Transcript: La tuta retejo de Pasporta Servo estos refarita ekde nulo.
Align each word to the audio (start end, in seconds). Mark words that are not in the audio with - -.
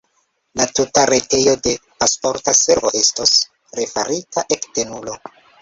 La 0.59 0.65
tuta 0.77 1.03
retejo 1.05 1.53
de 1.67 1.73
Pasporta 1.99 2.55
Servo 2.63 2.89
estos 3.03 3.35
refarita 3.81 4.47
ekde 4.59 4.83
nulo. 4.95 5.15